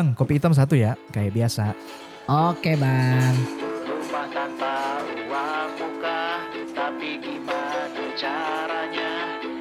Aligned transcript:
Bang, 0.00 0.16
kopi 0.16 0.40
hitam 0.40 0.56
satu 0.56 0.80
ya, 0.80 0.96
kayak 1.12 1.36
biasa. 1.36 1.76
Oke 2.24 2.72
bang. 2.72 3.36
Rumah 3.84 4.32
tanpa 4.32 5.04
uang 5.04 5.70
muka 5.76 6.40
Tapi 6.72 7.20
gimana 7.20 8.04
caranya 8.16 9.12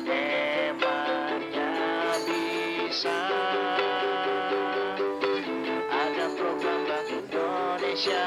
Emangnya 0.08 1.76
bisa 2.24 3.20
Ada 5.92 6.26
program 6.40 6.88
Bank 6.88 7.08
Indonesia 7.12 8.24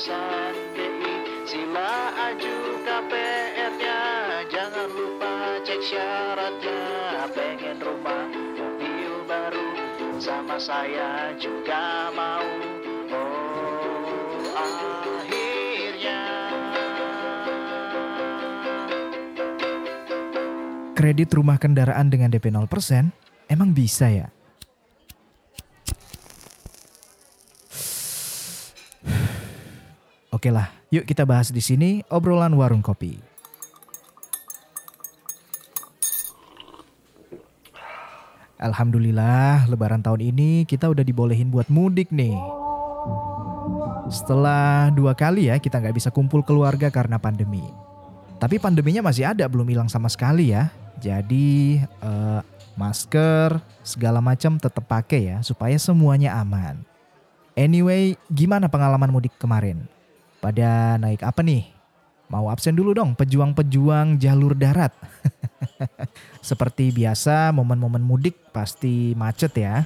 terobosan 0.00 0.56
BI 0.72 1.12
Sila 1.44 1.92
aju 2.32 2.56
KPR-nya 2.88 4.00
Jangan 4.48 4.88
lupa 4.96 5.60
cek 5.60 5.80
syaratnya. 5.84 6.80
Pengen 7.36 7.76
rumah 7.84 8.24
mobil 8.56 9.12
baru. 9.28 9.68
Sama 10.16 10.56
saya 10.56 11.36
juga 11.36 12.08
mau. 12.16 12.48
Oh 14.56 14.74
akhirnya. 15.20 16.20
Kredit 20.96 21.28
rumah 21.36 21.60
kendaraan 21.60 22.08
dengan 22.08 22.32
DP 22.32 22.48
0% 22.48 23.12
emang 23.52 23.70
bisa 23.76 24.08
ya? 24.08 24.32
Oke 30.40 30.48
lah, 30.48 30.72
yuk 30.88 31.04
kita 31.04 31.28
bahas 31.28 31.52
di 31.52 31.60
sini 31.60 32.00
obrolan 32.08 32.56
warung 32.56 32.80
kopi. 32.80 33.12
Alhamdulillah, 38.56 39.68
lebaran 39.68 40.00
tahun 40.00 40.32
ini 40.32 40.64
kita 40.64 40.88
udah 40.88 41.04
dibolehin 41.04 41.52
buat 41.52 41.68
mudik 41.68 42.08
nih. 42.08 42.40
Setelah 44.08 44.88
dua 44.88 45.12
kali 45.12 45.52
ya 45.52 45.60
kita 45.60 45.76
nggak 45.76 46.00
bisa 46.00 46.08
kumpul 46.08 46.40
keluarga 46.40 46.88
karena 46.88 47.20
pandemi. 47.20 47.68
Tapi 48.40 48.56
pandeminya 48.56 49.12
masih 49.12 49.28
ada, 49.28 49.44
belum 49.44 49.68
hilang 49.68 49.92
sama 49.92 50.08
sekali 50.08 50.56
ya. 50.56 50.72
Jadi 51.04 51.84
eh, 51.84 52.40
masker 52.80 53.60
segala 53.84 54.24
macam 54.24 54.56
tetap 54.56 54.88
pakai 54.88 55.36
ya 55.36 55.44
supaya 55.44 55.76
semuanya 55.76 56.32
aman. 56.40 56.80
Anyway, 57.60 58.16
gimana 58.32 58.72
pengalaman 58.72 59.12
mudik 59.12 59.36
kemarin? 59.36 59.99
Pada 60.40 60.96
naik 60.96 61.20
apa 61.20 61.44
nih? 61.44 61.68
Mau 62.32 62.48
absen 62.48 62.72
dulu 62.72 62.96
dong, 62.96 63.12
pejuang-pejuang 63.12 64.16
jalur 64.16 64.56
darat. 64.56 64.94
Seperti 66.48 66.88
biasa, 66.88 67.52
momen-momen 67.52 68.00
mudik 68.00 68.38
pasti 68.54 69.12
macet 69.12 69.52
ya. 69.60 69.84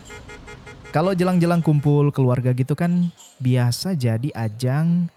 Kalau 0.94 1.10
jelang-jelang 1.10 1.58
kumpul 1.58 2.14
keluarga 2.14 2.54
gitu 2.54 2.78
kan 2.78 3.10
biasa 3.42 3.98
jadi 3.98 4.30
ajang 4.30 5.10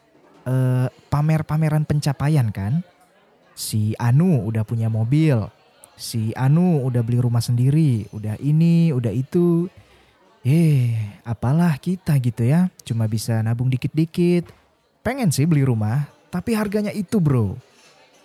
eh, 0.50 0.90
pamer-pameran 1.14 1.86
pencapaian 1.86 2.50
kan. 2.50 2.82
Si 3.54 3.94
Anu 4.02 4.42
udah 4.50 4.66
punya 4.66 4.90
mobil, 4.90 5.38
si 5.94 6.34
Anu 6.34 6.82
udah 6.82 7.06
beli 7.06 7.22
rumah 7.22 7.46
sendiri, 7.46 8.10
udah 8.10 8.42
ini, 8.42 8.90
udah 8.90 9.14
itu. 9.14 9.70
Eh, 10.42 10.98
apalah 11.22 11.78
kita 11.78 12.18
gitu 12.24 12.42
ya, 12.42 12.74
cuma 12.82 13.06
bisa 13.06 13.38
nabung 13.46 13.70
dikit-dikit. 13.70 14.57
Pengen 15.08 15.32
sih 15.32 15.48
beli 15.48 15.64
rumah, 15.64 16.04
tapi 16.28 16.52
harganya 16.52 16.92
itu 16.92 17.24
bro. 17.24 17.56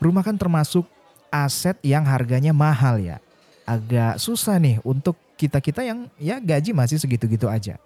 Rumah 0.02 0.26
kan 0.26 0.34
termasuk 0.34 0.82
aset 1.30 1.78
yang 1.86 2.02
harganya 2.02 2.50
mahal 2.50 2.98
ya. 2.98 3.22
Agak 3.62 4.18
susah 4.18 4.58
nih 4.58 4.82
untuk 4.82 5.14
kita-kita 5.38 5.86
yang 5.86 6.10
ya 6.18 6.42
gaji 6.42 6.74
masih 6.74 6.98
segitu-gitu 6.98 7.46
aja. 7.46 7.78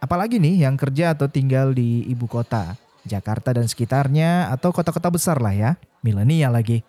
Apalagi 0.00 0.40
nih 0.40 0.64
yang 0.64 0.80
kerja 0.80 1.12
atau 1.12 1.28
tinggal 1.28 1.76
di 1.76 2.08
ibu 2.08 2.24
kota, 2.24 2.72
Jakarta 3.04 3.52
dan 3.52 3.68
sekitarnya 3.68 4.48
atau 4.48 4.72
kota-kota 4.72 5.12
besar 5.12 5.36
lah 5.36 5.52
ya, 5.52 5.70
milenial 6.00 6.56
lagi. 6.56 6.80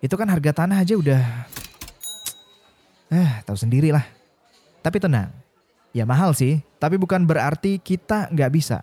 Itu 0.00 0.16
kan 0.16 0.32
harga 0.32 0.64
tanah 0.64 0.80
aja 0.80 0.96
udah 0.96 1.20
eh 3.12 3.30
tahu 3.44 3.60
sendiri 3.60 3.92
lah. 3.92 4.08
Tapi 4.80 4.96
tenang, 4.96 5.28
ya 5.92 6.08
mahal 6.08 6.32
sih, 6.32 6.64
tapi 6.80 6.96
bukan 6.96 7.28
berarti 7.28 7.76
kita 7.76 8.32
nggak 8.32 8.48
bisa. 8.56 8.80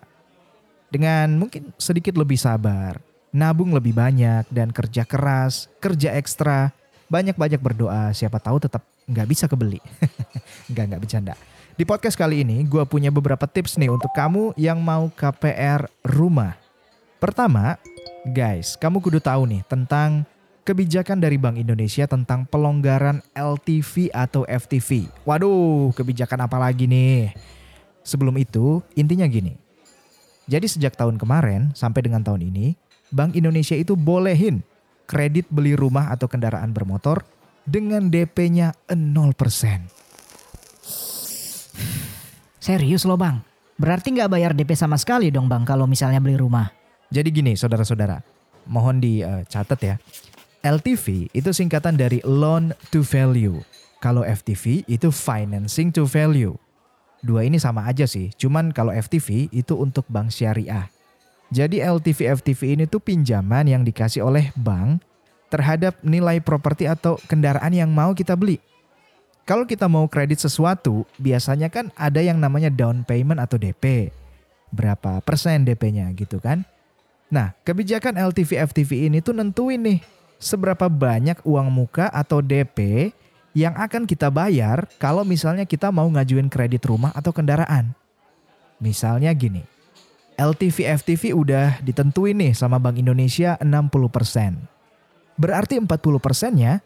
Dengan 0.88 1.36
mungkin 1.36 1.68
sedikit 1.76 2.16
lebih 2.16 2.40
sabar, 2.40 2.96
nabung 3.28 3.76
lebih 3.76 3.92
banyak 3.92 4.48
dan 4.48 4.72
kerja 4.72 5.04
keras, 5.04 5.68
kerja 5.84 6.16
ekstra, 6.16 6.72
banyak-banyak 7.12 7.60
berdoa, 7.60 8.12
siapa 8.16 8.40
tahu 8.40 8.56
tetap 8.56 8.80
nggak 9.04 9.28
bisa 9.28 9.44
kebeli. 9.44 9.80
nggak, 10.72 10.84
nggak 10.88 11.00
bercanda. 11.04 11.34
Di 11.78 11.84
podcast 11.84 12.16
kali 12.16 12.40
ini 12.40 12.64
gue 12.64 12.82
punya 12.88 13.12
beberapa 13.12 13.44
tips 13.44 13.76
nih 13.76 13.92
untuk 13.92 14.10
kamu 14.16 14.56
yang 14.56 14.80
mau 14.80 15.12
KPR 15.12 15.86
rumah. 16.02 16.56
Pertama, 17.20 17.76
guys, 18.24 18.74
kamu 18.80 19.04
kudu 19.04 19.20
tahu 19.20 19.44
nih 19.44 19.62
tentang 19.68 20.24
kebijakan 20.64 21.20
dari 21.20 21.36
Bank 21.36 21.60
Indonesia 21.60 22.08
tentang 22.08 22.48
pelonggaran 22.48 23.20
LTV 23.36 24.08
atau 24.12 24.48
FTV. 24.48 25.08
Waduh, 25.28 25.92
kebijakan 25.92 26.48
apa 26.48 26.56
lagi 26.56 26.88
nih? 26.88 27.36
Sebelum 28.02 28.36
itu, 28.40 28.80
intinya 28.96 29.28
gini. 29.28 29.67
Jadi 30.48 30.64
sejak 30.64 30.96
tahun 30.96 31.20
kemarin 31.20 31.76
sampai 31.76 32.08
dengan 32.08 32.24
tahun 32.24 32.40
ini, 32.48 32.72
Bank 33.12 33.36
Indonesia 33.36 33.76
itu 33.76 33.92
bolehin 33.92 34.64
kredit 35.04 35.44
beli 35.52 35.76
rumah 35.76 36.08
atau 36.08 36.24
kendaraan 36.24 36.72
bermotor 36.72 37.24
dengan 37.68 38.08
DP-nya 38.08 38.72
0%. 38.88 38.96
Serius 42.60 43.04
loh 43.04 43.20
bang. 43.20 43.44
Berarti 43.76 44.12
nggak 44.16 44.32
bayar 44.32 44.52
DP 44.56 44.72
sama 44.72 44.96
sekali 44.96 45.28
dong 45.28 45.48
bang 45.48 45.68
kalau 45.68 45.84
misalnya 45.84 46.20
beli 46.20 46.40
rumah. 46.40 46.68
Jadi 47.08 47.28
gini 47.32 47.52
saudara-saudara, 47.56 48.20
mohon 48.68 49.00
dicatat 49.00 49.80
ya. 49.80 49.96
LTV 50.64 51.32
itu 51.32 51.50
singkatan 51.54 51.96
dari 51.96 52.20
loan 52.24 52.76
to 52.92 53.00
value. 53.00 53.60
Kalau 54.00 54.26
FTV 54.26 54.84
itu 54.84 55.08
financing 55.08 55.94
to 55.94 56.04
value. 56.04 56.56
Dua 57.18 57.42
ini 57.42 57.58
sama 57.58 57.82
aja 57.86 58.06
sih, 58.06 58.30
cuman 58.38 58.70
kalau 58.70 58.94
FTV 58.94 59.50
itu 59.50 59.74
untuk 59.74 60.06
bank 60.06 60.30
syariah. 60.30 60.86
Jadi 61.48 61.80
LTV 61.80 62.38
FTV 62.38 62.60
ini 62.78 62.84
tuh 62.84 63.00
pinjaman 63.00 63.66
yang 63.66 63.82
dikasih 63.82 64.22
oleh 64.22 64.52
bank 64.54 65.00
terhadap 65.48 65.96
nilai 66.04 66.38
properti 66.44 66.84
atau 66.84 67.16
kendaraan 67.24 67.72
yang 67.72 67.88
mau 67.88 68.12
kita 68.12 68.36
beli. 68.36 68.60
Kalau 69.48 69.64
kita 69.64 69.88
mau 69.88 70.04
kredit 70.04 70.44
sesuatu, 70.44 71.08
biasanya 71.16 71.72
kan 71.72 71.88
ada 71.96 72.20
yang 72.20 72.36
namanya 72.36 72.68
down 72.68 73.00
payment 73.00 73.40
atau 73.40 73.56
DP. 73.56 74.12
Berapa 74.68 75.24
persen 75.24 75.64
DP-nya 75.64 76.12
gitu 76.12 76.36
kan? 76.36 76.68
Nah, 77.32 77.56
kebijakan 77.64 78.20
LTV 78.20 78.60
FTV 78.68 79.08
ini 79.08 79.24
tuh 79.24 79.32
nentuin 79.32 79.80
nih 79.80 80.04
seberapa 80.36 80.92
banyak 80.92 81.40
uang 81.48 81.68
muka 81.72 82.12
atau 82.12 82.44
DP 82.44 83.08
yang 83.58 83.74
akan 83.74 84.06
kita 84.06 84.30
bayar 84.30 84.86
kalau 85.02 85.26
misalnya 85.26 85.66
kita 85.66 85.90
mau 85.90 86.06
ngajuin 86.06 86.46
kredit 86.46 86.86
rumah 86.86 87.10
atau 87.10 87.34
kendaraan. 87.34 87.90
Misalnya 88.78 89.34
gini, 89.34 89.66
LTV 90.38 90.86
FTV 91.02 91.34
udah 91.34 91.82
ditentuin 91.82 92.38
nih 92.38 92.54
sama 92.54 92.78
Bank 92.78 93.02
Indonesia 93.02 93.58
60%. 93.58 94.54
Berarti 95.34 95.82
40%-nya 95.82 96.78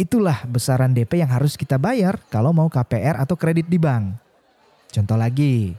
itulah 0.00 0.48
besaran 0.48 0.96
DP 0.96 1.20
yang 1.20 1.28
harus 1.28 1.60
kita 1.60 1.76
bayar 1.76 2.16
kalau 2.32 2.56
mau 2.56 2.72
KPR 2.72 3.20
atau 3.20 3.36
kredit 3.36 3.68
di 3.68 3.76
bank. 3.76 4.16
Contoh 4.88 5.20
lagi, 5.20 5.76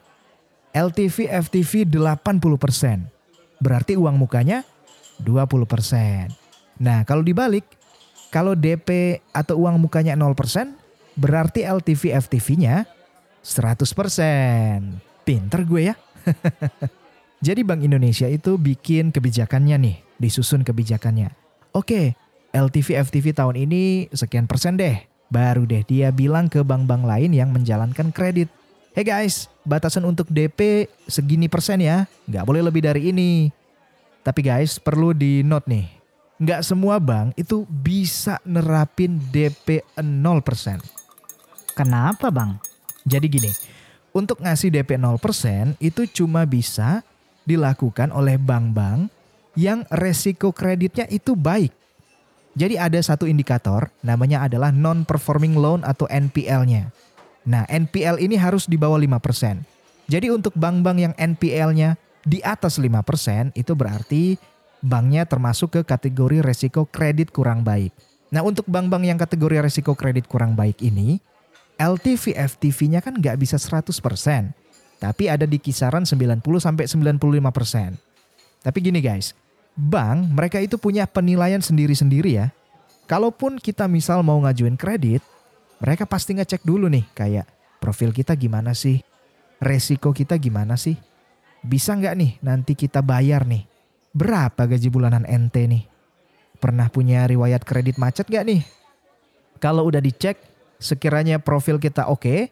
LTV 0.70 1.34
FTV 1.50 1.90
80%. 1.90 3.10
Berarti 3.58 3.98
uang 3.98 4.22
mukanya 4.22 4.62
20%. 5.18 6.30
Nah, 6.78 7.02
kalau 7.10 7.26
dibalik, 7.26 7.66
kalau 8.30 8.54
DP 8.54 9.20
atau 9.34 9.66
uang 9.66 9.82
mukanya 9.82 10.14
0%, 10.14 10.78
berarti 11.18 11.66
LTV 11.66 12.14
FTV-nya 12.18 12.86
100%. 13.42 15.26
Pinter 15.26 15.62
gue 15.66 15.94
ya. 15.94 15.96
Jadi 17.46 17.62
Bank 17.62 17.86
Indonesia 17.86 18.26
itu 18.26 18.58
bikin 18.58 19.14
kebijakannya 19.14 19.78
nih, 19.78 19.98
disusun 20.18 20.66
kebijakannya. 20.66 21.34
Oke, 21.74 22.18
LTV 22.50 22.98
FTV 23.06 23.38
tahun 23.38 23.56
ini 23.70 24.10
sekian 24.10 24.50
persen 24.50 24.78
deh. 24.78 25.06
Baru 25.30 25.70
deh 25.70 25.86
dia 25.86 26.10
bilang 26.10 26.50
ke 26.50 26.66
bank-bank 26.66 27.06
lain 27.06 27.32
yang 27.34 27.54
menjalankan 27.54 28.10
kredit. 28.10 28.50
Hey 28.98 29.06
guys, 29.06 29.46
batasan 29.62 30.02
untuk 30.10 30.26
DP 30.34 30.90
segini 31.06 31.46
persen 31.46 31.78
ya, 31.78 32.10
nggak 32.26 32.46
boleh 32.50 32.66
lebih 32.66 32.82
dari 32.82 33.14
ini. 33.14 33.54
Tapi 34.26 34.42
guys, 34.42 34.82
perlu 34.82 35.14
di 35.14 35.46
note 35.46 35.70
nih, 35.70 35.86
nggak 36.40 36.64
semua 36.64 36.98
bank 37.04 37.36
itu 37.36 37.68
bisa 37.68 38.40
nerapin 38.48 39.20
DP 39.30 39.84
0%. 40.00 40.80
Kenapa 41.76 42.32
bang? 42.32 42.56
Jadi 43.04 43.28
gini, 43.28 43.52
untuk 44.16 44.40
ngasih 44.40 44.72
DP 44.72 44.96
0% 44.96 45.76
itu 45.84 46.08
cuma 46.10 46.48
bisa 46.48 47.04
dilakukan 47.44 48.10
oleh 48.16 48.40
bank-bank 48.40 49.12
yang 49.60 49.84
resiko 49.92 50.56
kreditnya 50.56 51.06
itu 51.12 51.36
baik. 51.36 51.76
Jadi 52.56 52.76
ada 52.76 53.00
satu 53.00 53.28
indikator 53.28 53.92
namanya 54.04 54.44
adalah 54.48 54.72
non-performing 54.74 55.56
loan 55.56 55.84
atau 55.84 56.10
NPL-nya. 56.10 56.92
Nah 57.48 57.64
NPL 57.68 58.20
ini 58.20 58.36
harus 58.36 58.68
di 58.68 58.76
bawah 58.76 59.00
5%. 59.00 59.64
Jadi 60.10 60.28
untuk 60.34 60.58
bank-bank 60.58 60.98
yang 60.98 61.14
NPL-nya 61.16 61.96
di 62.26 62.44
atas 62.44 62.82
5% 62.82 63.56
itu 63.56 63.74
berarti 63.78 64.36
banknya 64.80 65.28
termasuk 65.28 65.80
ke 65.80 65.82
kategori 65.84 66.44
resiko 66.44 66.88
kredit 66.88 67.32
kurang 67.32 67.64
baik. 67.64 67.92
Nah 68.30 68.46
untuk 68.46 68.70
bank-bank 68.70 69.04
yang 69.10 69.20
kategori 69.20 69.66
resiko 69.66 69.98
kredit 69.98 70.30
kurang 70.30 70.54
baik 70.54 70.80
ini, 70.86 71.18
LTV 71.80 72.36
FTV-nya 72.36 73.00
kan 73.00 73.16
nggak 73.18 73.40
bisa 73.40 73.56
100%, 73.56 73.96
tapi 75.00 75.32
ada 75.32 75.48
di 75.48 75.58
kisaran 75.58 76.04
90 76.04 76.44
sampai 76.60 76.86
95%. 76.86 77.96
Tapi 78.60 78.78
gini 78.84 79.00
guys, 79.00 79.32
bank 79.74 80.36
mereka 80.36 80.60
itu 80.60 80.76
punya 80.76 81.08
penilaian 81.08 81.64
sendiri-sendiri 81.64 82.36
ya. 82.36 82.52
Kalaupun 83.08 83.58
kita 83.58 83.90
misal 83.90 84.22
mau 84.22 84.38
ngajuin 84.44 84.78
kredit, 84.78 85.24
mereka 85.82 86.06
pasti 86.06 86.36
ngecek 86.36 86.62
dulu 86.62 86.92
nih 86.92 87.08
kayak 87.16 87.48
profil 87.80 88.12
kita 88.12 88.36
gimana 88.36 88.76
sih, 88.76 89.02
resiko 89.58 90.12
kita 90.12 90.36
gimana 90.38 90.76
sih, 90.76 91.00
bisa 91.64 91.96
nggak 91.96 92.14
nih 92.20 92.32
nanti 92.44 92.76
kita 92.76 93.00
bayar 93.00 93.48
nih, 93.48 93.66
berapa 94.14 94.66
gaji 94.66 94.90
bulanan 94.90 95.26
NT 95.26 95.56
nih, 95.70 95.84
pernah 96.58 96.90
punya 96.90 97.26
riwayat 97.30 97.62
kredit 97.64 98.02
macet 98.02 98.26
gak 98.28 98.46
nih? 98.46 98.62
Kalau 99.60 99.86
udah 99.86 100.00
dicek, 100.00 100.40
sekiranya 100.80 101.38
profil 101.38 101.78
kita 101.78 102.08
oke, 102.08 102.48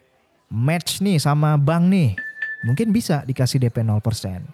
match 0.52 1.00
nih 1.00 1.16
sama 1.16 1.56
bank 1.56 1.88
nih, 1.88 2.10
mungkin 2.64 2.92
bisa 2.92 3.24
dikasih 3.24 3.62
DP 3.68 3.80
0%. 3.80 4.44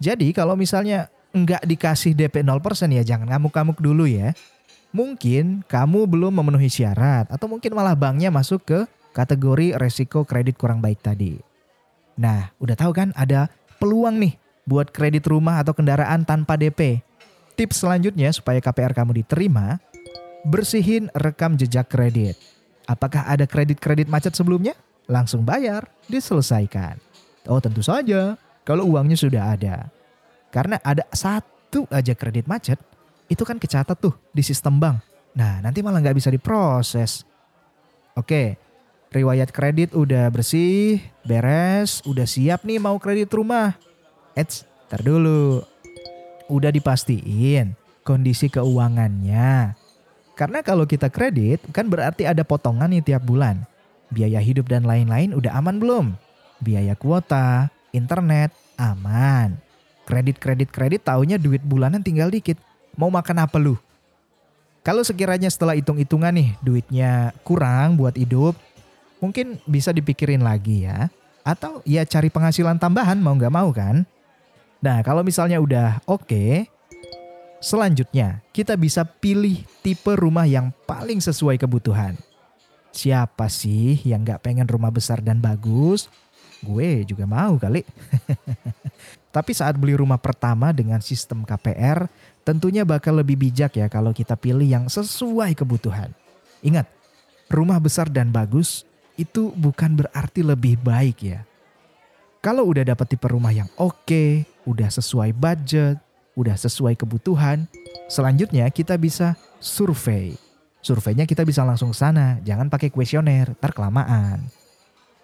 Jadi 0.00 0.32
kalau 0.32 0.56
misalnya 0.56 1.12
nggak 1.30 1.62
dikasih 1.62 2.16
DP 2.16 2.42
0% 2.42 2.90
ya 2.90 3.02
jangan 3.04 3.26
ngamuk-ngamuk 3.30 3.78
dulu 3.78 4.08
ya. 4.08 4.34
Mungkin 4.90 5.62
kamu 5.70 6.10
belum 6.10 6.34
memenuhi 6.42 6.66
syarat 6.66 7.30
atau 7.30 7.46
mungkin 7.46 7.70
malah 7.78 7.94
banknya 7.94 8.34
masuk 8.34 8.66
ke 8.66 8.78
kategori 9.14 9.78
resiko 9.78 10.26
kredit 10.26 10.58
kurang 10.58 10.82
baik 10.82 10.98
tadi. 10.98 11.38
Nah, 12.18 12.50
udah 12.58 12.74
tahu 12.74 12.90
kan 12.90 13.14
ada 13.14 13.46
peluang 13.78 14.18
nih 14.18 14.34
buat 14.70 14.94
kredit 14.94 15.26
rumah 15.26 15.58
atau 15.58 15.74
kendaraan 15.74 16.22
tanpa 16.22 16.54
DP. 16.54 17.02
Tips 17.58 17.82
selanjutnya 17.82 18.30
supaya 18.30 18.62
KPR 18.62 18.94
kamu 18.94 19.26
diterima, 19.26 19.82
bersihin 20.46 21.10
rekam 21.18 21.58
jejak 21.58 21.90
kredit. 21.90 22.38
Apakah 22.86 23.26
ada 23.26 23.50
kredit-kredit 23.50 24.06
macet 24.06 24.38
sebelumnya? 24.38 24.78
Langsung 25.10 25.42
bayar, 25.42 25.90
diselesaikan. 26.06 27.02
Oh 27.50 27.58
tentu 27.58 27.82
saja, 27.82 28.38
kalau 28.62 28.86
uangnya 28.94 29.18
sudah 29.18 29.58
ada. 29.58 29.90
Karena 30.54 30.78
ada 30.86 31.02
satu 31.10 31.90
aja 31.90 32.14
kredit 32.14 32.46
macet, 32.46 32.78
itu 33.26 33.42
kan 33.42 33.58
kecatat 33.58 33.98
tuh 33.98 34.14
di 34.30 34.42
sistem 34.46 34.78
bank. 34.78 35.02
Nah 35.34 35.58
nanti 35.58 35.82
malah 35.82 35.98
nggak 35.98 36.18
bisa 36.18 36.30
diproses. 36.30 37.26
Oke, 38.18 38.58
riwayat 39.10 39.50
kredit 39.54 39.94
udah 39.94 40.30
bersih, 40.30 41.02
beres, 41.22 42.02
udah 42.06 42.26
siap 42.26 42.66
nih 42.66 42.78
mau 42.82 42.98
kredit 42.98 43.30
rumah. 43.34 43.74
Eits, 44.40 44.64
ntar 44.88 45.04
dulu. 45.04 45.60
Udah 46.48 46.72
dipastiin 46.72 47.76
kondisi 48.00 48.48
keuangannya. 48.48 49.76
Karena 50.32 50.64
kalau 50.64 50.88
kita 50.88 51.12
kredit 51.12 51.60
kan 51.68 51.92
berarti 51.92 52.24
ada 52.24 52.40
potongan 52.40 52.88
nih 52.88 53.04
tiap 53.04 53.28
bulan. 53.28 53.68
Biaya 54.08 54.40
hidup 54.40 54.72
dan 54.72 54.88
lain-lain 54.88 55.36
udah 55.36 55.52
aman 55.60 55.76
belum? 55.76 56.06
Biaya 56.64 56.96
kuota, 56.96 57.68
internet, 57.92 58.50
aman. 58.80 59.60
Kredit-kredit-kredit 60.08 61.04
taunya 61.04 61.36
duit 61.36 61.60
bulanan 61.60 62.00
tinggal 62.00 62.32
dikit. 62.32 62.56
Mau 62.96 63.12
makan 63.12 63.44
apa 63.44 63.60
lu? 63.60 63.76
Kalau 64.80 65.04
sekiranya 65.04 65.52
setelah 65.52 65.76
hitung-hitungan 65.76 66.32
nih 66.32 66.56
duitnya 66.64 67.36
kurang 67.44 68.00
buat 68.00 68.16
hidup, 68.16 68.56
mungkin 69.20 69.60
bisa 69.68 69.92
dipikirin 69.92 70.40
lagi 70.40 70.88
ya. 70.88 71.12
Atau 71.44 71.84
ya 71.84 72.02
cari 72.08 72.32
penghasilan 72.32 72.80
tambahan 72.80 73.20
mau 73.20 73.36
nggak 73.36 73.52
mau 73.52 73.68
kan? 73.76 74.08
Nah 74.80 75.04
kalau 75.04 75.20
misalnya 75.20 75.60
udah 75.60 76.00
oke, 76.08 76.64
selanjutnya 77.60 78.40
kita 78.50 78.74
bisa 78.80 79.04
pilih 79.04 79.60
tipe 79.84 80.12
rumah 80.16 80.48
yang 80.48 80.72
paling 80.88 81.20
sesuai 81.20 81.60
kebutuhan. 81.60 82.16
Siapa 82.90 83.46
sih 83.46 84.00
yang 84.02 84.26
nggak 84.26 84.42
pengen 84.42 84.66
rumah 84.66 84.90
besar 84.90 85.22
dan 85.22 85.38
bagus? 85.38 86.10
Gue 86.60 87.04
juga 87.04 87.24
mau 87.28 87.56
kali. 87.60 87.84
Tapi 89.36 89.54
saat 89.54 89.78
beli 89.78 89.94
rumah 89.94 90.18
pertama 90.18 90.74
dengan 90.74 90.98
sistem 90.98 91.46
KPR, 91.46 92.10
tentunya 92.42 92.82
bakal 92.82 93.22
lebih 93.22 93.38
bijak 93.38 93.78
ya 93.78 93.86
kalau 93.86 94.10
kita 94.10 94.34
pilih 94.34 94.66
yang 94.66 94.90
sesuai 94.90 95.54
kebutuhan. 95.54 96.10
Ingat, 96.66 96.90
rumah 97.46 97.78
besar 97.78 98.10
dan 98.10 98.34
bagus 98.34 98.82
itu 99.14 99.54
bukan 99.54 100.02
berarti 100.02 100.42
lebih 100.42 100.82
baik 100.82 101.18
ya. 101.22 101.40
Kalau 102.40 102.66
udah 102.72 102.82
dapat 102.82 103.06
tipe 103.06 103.28
rumah 103.28 103.52
yang 103.52 103.68
oke, 103.76 104.48
udah 104.68 104.88
sesuai 104.92 105.32
budget, 105.36 105.96
udah 106.36 106.56
sesuai 106.56 106.96
kebutuhan, 106.96 107.68
selanjutnya 108.08 108.68
kita 108.72 108.96
bisa 108.96 109.36
survei. 109.60 110.36
Surveinya 110.80 111.28
kita 111.28 111.44
bisa 111.44 111.60
langsung 111.60 111.92
sana, 111.92 112.40
jangan 112.40 112.72
pakai 112.72 112.88
kuesioner, 112.88 113.52
ntar 113.60 113.76
kelamaan. 113.76 114.48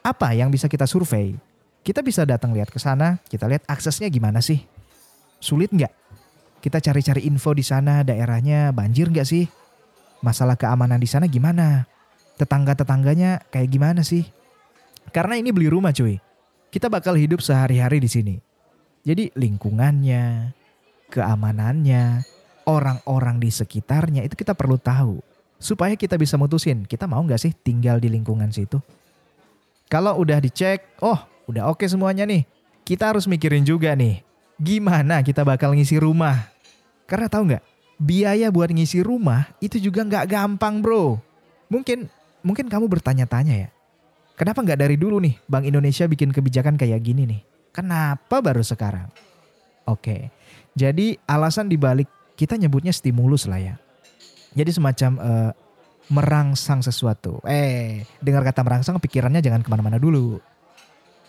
Apa 0.04 0.36
yang 0.36 0.52
bisa 0.52 0.68
kita 0.68 0.84
survei? 0.84 1.32
Kita 1.80 2.04
bisa 2.04 2.28
datang 2.28 2.52
lihat 2.52 2.68
ke 2.68 2.76
sana, 2.76 3.16
kita 3.30 3.48
lihat 3.48 3.64
aksesnya 3.64 4.12
gimana 4.12 4.44
sih. 4.44 4.60
Sulit 5.40 5.72
nggak? 5.72 5.92
Kita 6.60 6.82
cari-cari 6.82 7.24
info 7.24 7.54
di 7.56 7.62
sana 7.64 8.02
daerahnya 8.02 8.74
banjir 8.74 9.08
nggak 9.08 9.28
sih? 9.28 9.48
Masalah 10.20 10.58
keamanan 10.58 11.00
di 11.00 11.08
sana 11.08 11.30
gimana? 11.30 11.86
Tetangga-tetangganya 12.36 13.48
kayak 13.48 13.70
gimana 13.70 14.04
sih? 14.04 14.28
Karena 15.14 15.40
ini 15.40 15.54
beli 15.54 15.70
rumah 15.70 15.94
cuy. 15.94 16.20
Kita 16.68 16.90
bakal 16.92 17.16
hidup 17.16 17.40
sehari-hari 17.40 18.02
di 18.02 18.10
sini. 18.10 18.34
Jadi 19.06 19.31
lingkungannya, 19.39 20.51
keamanannya, 21.15 22.27
orang-orang 22.67 23.39
di 23.39 23.55
sekitarnya 23.55 24.27
itu 24.27 24.34
kita 24.34 24.58
perlu 24.58 24.82
tahu. 24.82 25.22
Supaya 25.63 25.94
kita 25.94 26.19
bisa 26.19 26.34
mutusin 26.36 26.84
kita 26.84 27.06
mau 27.06 27.22
nggak 27.22 27.39
sih 27.39 27.55
tinggal 27.55 28.03
di 28.03 28.10
lingkungan 28.10 28.51
situ. 28.51 28.82
Kalau 29.86 30.19
udah 30.19 30.43
dicek, 30.43 30.98
oh 31.01 31.17
udah 31.46 31.70
oke 31.70 31.86
semuanya 31.86 32.27
nih. 32.27 32.44
Kita 32.82 33.15
harus 33.15 33.31
mikirin 33.31 33.63
juga 33.63 33.94
nih, 33.94 34.27
gimana 34.58 35.22
kita 35.22 35.46
bakal 35.46 35.79
ngisi 35.79 36.03
rumah. 36.03 36.51
Karena 37.06 37.31
tahu 37.31 37.55
nggak, 37.55 37.65
biaya 38.03 38.51
buat 38.51 38.75
ngisi 38.75 39.06
rumah 39.06 39.46
itu 39.63 39.79
juga 39.79 40.03
nggak 40.03 40.27
gampang 40.27 40.82
bro. 40.82 41.22
Mungkin 41.70 42.10
mungkin 42.43 42.67
kamu 42.67 42.91
bertanya-tanya 42.91 43.55
ya, 43.55 43.69
kenapa 44.34 44.67
nggak 44.67 44.82
dari 44.82 44.98
dulu 44.98 45.22
nih 45.22 45.39
Bank 45.46 45.65
Indonesia 45.70 46.10
bikin 46.10 46.34
kebijakan 46.34 46.75
kayak 46.75 47.01
gini 47.06 47.22
nih? 47.27 47.56
Kenapa 47.76 48.40
baru 48.40 48.64
sekarang? 48.64 49.12
Oke, 49.84 50.32
jadi 50.72 51.20
alasan 51.28 51.68
dibalik 51.68 52.08
kita 52.40 52.56
nyebutnya 52.56 52.90
stimulus 52.90 53.44
lah 53.44 53.60
ya. 53.60 53.74
Jadi 54.56 54.72
semacam 54.72 55.10
uh, 55.20 55.52
merangsang 56.08 56.80
sesuatu. 56.80 57.44
Eh, 57.44 58.08
dengar 58.24 58.48
kata 58.48 58.64
merangsang 58.64 58.96
pikirannya 58.96 59.44
jangan 59.44 59.60
ke 59.60 59.68
mana-mana 59.68 60.00
dulu. 60.00 60.40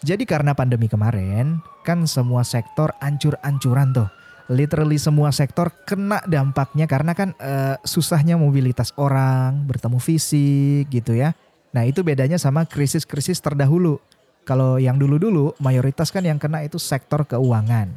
Jadi 0.06 0.24
karena 0.24 0.56
pandemi 0.56 0.88
kemarin, 0.88 1.60
kan 1.82 2.06
semua 2.08 2.48
sektor 2.48 2.96
ancur-ancuran 3.04 3.92
tuh. 3.92 4.10
Literally 4.48 4.96
semua 4.96 5.36
sektor 5.36 5.74
kena 5.84 6.24
dampaknya 6.24 6.88
karena 6.88 7.12
kan 7.12 7.36
uh, 7.44 7.76
susahnya 7.84 8.40
mobilitas 8.40 8.96
orang, 8.96 9.68
bertemu 9.68 10.00
fisik 10.00 10.88
gitu 10.88 11.12
ya. 11.12 11.36
Nah 11.76 11.84
itu 11.84 12.00
bedanya 12.06 12.40
sama 12.40 12.64
krisis-krisis 12.64 13.44
terdahulu. 13.44 14.00
Kalau 14.48 14.80
yang 14.80 14.96
dulu-dulu 14.96 15.52
mayoritas 15.60 16.08
kan 16.08 16.24
yang 16.24 16.40
kena 16.40 16.64
itu 16.64 16.80
sektor 16.80 17.28
keuangan. 17.28 17.92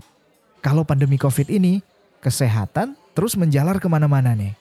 Kalau 0.59 0.83
pandemi 0.83 1.15
covid 1.15 1.47
ini, 1.47 1.79
kesehatan 2.19 2.99
terus 3.15 3.39
menjalar 3.39 3.79
ke 3.79 3.87
mana-mana 3.87 4.35
nih. 4.35 4.59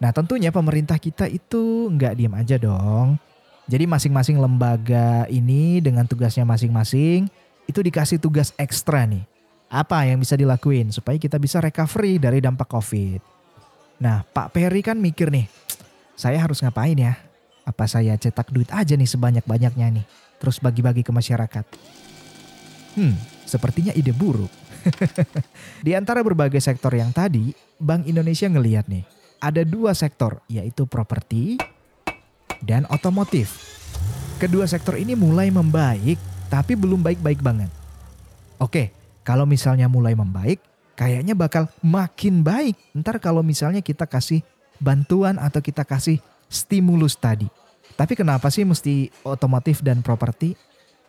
Nah 0.00 0.16
tentunya 0.16 0.48
pemerintah 0.48 0.96
kita 0.96 1.28
itu 1.28 1.92
nggak 1.92 2.16
diam 2.16 2.32
aja 2.32 2.56
dong. 2.56 3.20
Jadi 3.68 3.84
masing-masing 3.84 4.40
lembaga 4.40 5.28
ini 5.28 5.84
dengan 5.84 6.08
tugasnya 6.08 6.48
masing-masing 6.48 7.28
itu 7.68 7.80
dikasih 7.84 8.16
tugas 8.16 8.56
ekstra 8.56 9.04
nih. 9.04 9.28
Apa 9.68 10.08
yang 10.08 10.24
bisa 10.24 10.40
dilakuin 10.40 10.88
supaya 10.88 11.20
kita 11.20 11.36
bisa 11.36 11.60
recovery 11.60 12.16
dari 12.16 12.40
dampak 12.40 12.64
COVID. 12.64 13.20
Nah 14.00 14.24
Pak 14.24 14.56
Perry 14.56 14.80
kan 14.80 14.96
mikir 14.96 15.28
nih, 15.28 15.52
saya 16.16 16.40
harus 16.40 16.64
ngapain 16.64 16.96
ya? 16.96 17.27
Apa 17.68 17.84
saya 17.84 18.16
cetak 18.16 18.48
duit 18.48 18.72
aja 18.72 18.96
nih 18.96 19.04
sebanyak-banyaknya 19.04 20.00
nih, 20.00 20.04
terus 20.40 20.56
bagi-bagi 20.56 21.04
ke 21.04 21.12
masyarakat? 21.12 21.68
Hmm, 22.96 23.12
sepertinya 23.44 23.92
ide 23.92 24.16
buruk. 24.16 24.48
Di 25.84 25.92
antara 25.92 26.24
berbagai 26.24 26.64
sektor 26.64 26.96
yang 26.96 27.12
tadi, 27.12 27.52
Bank 27.76 28.08
Indonesia 28.08 28.48
ngeliat 28.48 28.88
nih, 28.88 29.04
ada 29.36 29.68
dua 29.68 29.92
sektor, 29.92 30.40
yaitu 30.48 30.88
properti 30.88 31.60
dan 32.64 32.88
otomotif. 32.88 33.60
Kedua 34.40 34.64
sektor 34.64 34.96
ini 34.96 35.12
mulai 35.12 35.52
membaik, 35.52 36.16
tapi 36.48 36.72
belum 36.72 37.04
baik-baik 37.04 37.44
banget. 37.44 37.68
Oke, 38.56 38.96
Kalau 39.28 39.44
misalnya 39.44 39.92
mulai 39.92 40.16
membaik, 40.16 40.56
kayaknya 40.96 41.36
bakal 41.36 41.68
makin 41.84 42.40
baik. 42.40 42.80
Ntar 42.96 43.20
kalau 43.20 43.44
misalnya 43.44 43.84
kita 43.84 44.08
kasih 44.08 44.40
bantuan 44.80 45.36
atau 45.36 45.60
kita 45.60 45.84
kasih 45.84 46.16
stimulus 46.48 47.12
tadi. 47.12 47.57
Tapi 47.98 48.14
kenapa 48.14 48.46
sih 48.46 48.62
mesti 48.62 49.10
otomotif 49.26 49.82
dan 49.82 50.06
properti? 50.06 50.54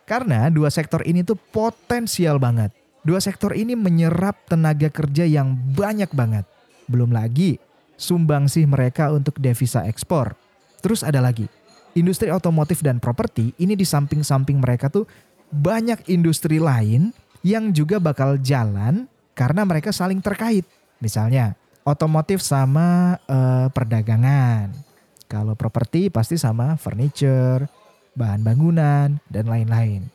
Karena 0.02 0.50
dua 0.50 0.74
sektor 0.74 1.06
ini 1.06 1.22
tuh 1.22 1.38
potensial 1.38 2.42
banget. 2.42 2.74
Dua 3.06 3.22
sektor 3.22 3.54
ini 3.54 3.78
menyerap 3.78 4.42
tenaga 4.50 4.90
kerja 4.90 5.22
yang 5.22 5.54
banyak 5.54 6.10
banget. 6.10 6.42
Belum 6.90 7.14
lagi 7.14 7.62
sumbangsih 7.94 8.66
mereka 8.66 9.14
untuk 9.14 9.38
devisa 9.38 9.86
ekspor. 9.86 10.34
Terus 10.82 11.06
ada 11.06 11.22
lagi, 11.22 11.46
industri 11.94 12.32
otomotif 12.34 12.82
dan 12.82 12.98
properti 12.98 13.54
ini 13.62 13.78
di 13.78 13.86
samping-samping 13.86 14.58
mereka 14.58 14.90
tuh 14.90 15.06
banyak 15.54 16.10
industri 16.10 16.58
lain 16.58 17.14
yang 17.46 17.70
juga 17.70 18.02
bakal 18.02 18.34
jalan 18.42 19.06
karena 19.38 19.62
mereka 19.62 19.94
saling 19.94 20.18
terkait. 20.18 20.66
Misalnya, 20.98 21.54
otomotif 21.86 22.42
sama 22.42 23.14
eh, 23.30 23.68
perdagangan. 23.70 24.89
Kalau 25.30 25.54
properti 25.54 26.10
pasti 26.10 26.34
sama 26.34 26.74
furniture, 26.74 27.70
bahan 28.18 28.42
bangunan, 28.42 29.22
dan 29.30 29.46
lain-lain. 29.46 30.10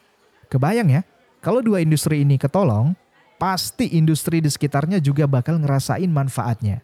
Kebayang 0.51 0.91
ya, 0.91 1.01
kalau 1.39 1.63
dua 1.63 1.79
industri 1.79 2.27
ini 2.27 2.35
ketolong, 2.35 2.91
pasti 3.39 3.95
industri 3.95 4.43
di 4.43 4.51
sekitarnya 4.51 4.99
juga 4.99 5.23
bakal 5.23 5.63
ngerasain 5.63 6.11
manfaatnya. 6.11 6.83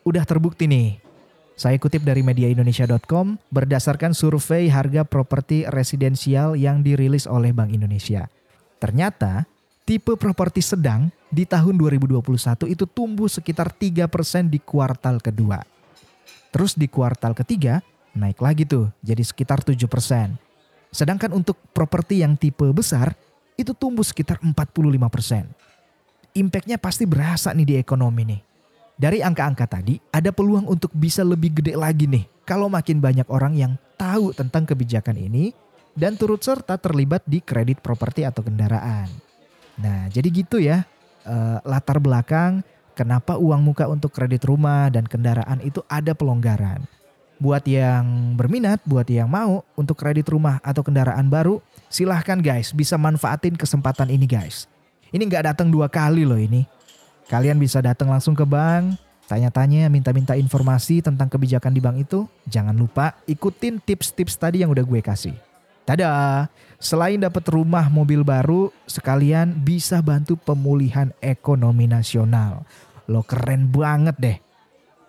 Udah 0.00 0.24
terbukti 0.24 0.64
nih. 0.64 0.96
Saya 1.60 1.76
kutip 1.76 2.06
dari 2.08 2.24
mediaindonesia.com 2.24 3.36
berdasarkan 3.52 4.16
survei 4.16 4.72
harga 4.72 5.04
properti 5.04 5.68
residensial 5.68 6.56
yang 6.56 6.80
dirilis 6.80 7.28
oleh 7.28 7.52
Bank 7.52 7.74
Indonesia. 7.74 8.32
Ternyata 8.78 9.44
tipe 9.84 10.16
properti 10.16 10.64
sedang 10.64 11.12
di 11.28 11.44
tahun 11.44 11.76
2021 11.76 12.24
itu 12.72 12.84
tumbuh 12.88 13.28
sekitar 13.28 13.74
3% 13.74 14.08
di 14.48 14.62
kuartal 14.62 15.20
kedua. 15.20 15.77
Terus 16.48 16.72
di 16.74 16.88
kuartal 16.88 17.36
ketiga 17.36 17.84
naik 18.16 18.40
lagi 18.40 18.64
tuh 18.64 18.90
jadi 19.04 19.20
sekitar 19.20 19.62
7%. 19.62 19.78
Sedangkan 20.88 21.30
untuk 21.36 21.60
properti 21.76 22.24
yang 22.24 22.34
tipe 22.34 22.64
besar 22.72 23.12
itu 23.58 23.74
tumbuh 23.76 24.06
sekitar 24.06 24.40
45%. 24.40 25.46
Impactnya 26.38 26.78
pasti 26.78 27.04
berasa 27.04 27.52
nih 27.52 27.66
di 27.66 27.74
ekonomi 27.76 28.22
nih. 28.24 28.40
Dari 28.98 29.22
angka-angka 29.22 29.78
tadi 29.78 29.94
ada 30.10 30.34
peluang 30.34 30.66
untuk 30.66 30.90
bisa 30.90 31.22
lebih 31.22 31.62
gede 31.62 31.78
lagi 31.78 32.10
nih 32.10 32.26
kalau 32.42 32.66
makin 32.66 32.98
banyak 32.98 33.30
orang 33.30 33.54
yang 33.54 33.72
tahu 33.94 34.34
tentang 34.34 34.66
kebijakan 34.66 35.14
ini 35.14 35.54
dan 35.94 36.18
turut 36.18 36.42
serta 36.42 36.78
terlibat 36.78 37.22
di 37.22 37.38
kredit 37.38 37.78
properti 37.78 38.26
atau 38.26 38.42
kendaraan. 38.42 39.06
Nah 39.78 40.10
jadi 40.10 40.28
gitu 40.34 40.58
ya 40.58 40.82
eh, 41.22 41.58
latar 41.62 42.02
belakang 42.02 42.66
kenapa 42.98 43.38
uang 43.38 43.62
muka 43.62 43.86
untuk 43.86 44.10
kredit 44.10 44.42
rumah 44.42 44.90
dan 44.90 45.06
kendaraan 45.06 45.62
itu 45.62 45.86
ada 45.86 46.10
pelonggaran. 46.18 46.82
Buat 47.38 47.70
yang 47.70 48.34
berminat, 48.34 48.82
buat 48.82 49.06
yang 49.06 49.30
mau 49.30 49.62
untuk 49.78 49.94
kredit 49.94 50.26
rumah 50.26 50.58
atau 50.58 50.82
kendaraan 50.82 51.30
baru, 51.30 51.62
silahkan 51.86 52.42
guys 52.42 52.74
bisa 52.74 52.98
manfaatin 52.98 53.54
kesempatan 53.54 54.10
ini 54.10 54.26
guys. 54.26 54.66
Ini 55.14 55.22
nggak 55.22 55.54
datang 55.54 55.70
dua 55.70 55.86
kali 55.86 56.26
loh 56.26 56.34
ini. 56.34 56.66
Kalian 57.30 57.62
bisa 57.62 57.78
datang 57.78 58.10
langsung 58.10 58.34
ke 58.34 58.42
bank, 58.42 58.98
tanya-tanya, 59.30 59.86
minta-minta 59.86 60.34
informasi 60.34 60.98
tentang 60.98 61.30
kebijakan 61.30 61.70
di 61.70 61.78
bank 61.78 61.96
itu. 62.02 62.26
Jangan 62.50 62.74
lupa 62.74 63.14
ikutin 63.30 63.78
tips-tips 63.78 64.34
tadi 64.34 64.66
yang 64.66 64.74
udah 64.74 64.82
gue 64.82 64.98
kasih. 64.98 65.38
Tada! 65.86 66.44
Selain 66.78 67.18
dapat 67.18 67.42
rumah 67.50 67.90
mobil 67.90 68.22
baru, 68.22 68.70
sekalian 68.86 69.50
bisa 69.50 69.98
bantu 69.98 70.38
pemulihan 70.38 71.10
ekonomi 71.18 71.90
nasional. 71.90 72.62
Lo 73.08 73.24
keren 73.24 73.72
banget 73.72 74.16
deh. 74.20 74.38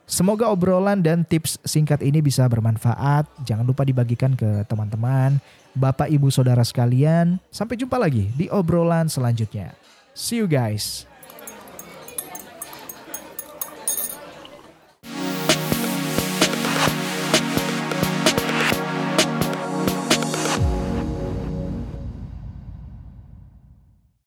Semoga 0.09 0.49
obrolan 0.49 1.05
dan 1.05 1.21
tips 1.21 1.61
singkat 1.61 2.01
ini 2.01 2.23
bisa 2.23 2.47
bermanfaat. 2.49 3.29
Jangan 3.45 3.61
lupa 3.61 3.85
dibagikan 3.85 4.33
ke 4.33 4.65
teman-teman, 4.65 5.37
bapak, 5.77 6.09
ibu, 6.09 6.33
saudara 6.33 6.65
sekalian. 6.65 7.37
Sampai 7.53 7.77
jumpa 7.77 7.99
lagi 7.99 8.25
di 8.33 8.49
obrolan 8.49 9.05
selanjutnya. 9.05 9.75
See 10.17 10.41
you 10.41 10.49
guys. 10.49 11.08